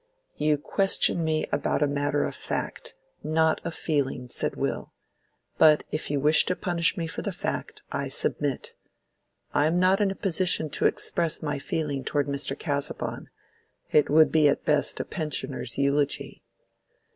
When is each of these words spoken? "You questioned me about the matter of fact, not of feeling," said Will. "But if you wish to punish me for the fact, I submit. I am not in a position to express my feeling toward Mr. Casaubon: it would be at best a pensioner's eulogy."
"You 0.35 0.57
questioned 0.57 1.23
me 1.23 1.45
about 1.51 1.81
the 1.81 1.87
matter 1.87 2.23
of 2.23 2.33
fact, 2.33 2.95
not 3.21 3.61
of 3.63 3.75
feeling," 3.75 4.29
said 4.29 4.55
Will. 4.55 4.93
"But 5.59 5.83
if 5.91 6.09
you 6.09 6.19
wish 6.19 6.43
to 6.47 6.55
punish 6.55 6.97
me 6.97 7.05
for 7.05 7.21
the 7.21 7.31
fact, 7.31 7.83
I 7.91 8.07
submit. 8.07 8.73
I 9.53 9.67
am 9.67 9.77
not 9.79 10.01
in 10.01 10.09
a 10.09 10.15
position 10.15 10.71
to 10.71 10.87
express 10.87 11.43
my 11.43 11.59
feeling 11.59 12.03
toward 12.03 12.25
Mr. 12.25 12.57
Casaubon: 12.57 13.29
it 13.91 14.09
would 14.09 14.31
be 14.31 14.47
at 14.49 14.65
best 14.65 14.99
a 14.99 15.05
pensioner's 15.05 15.77
eulogy." 15.77 16.41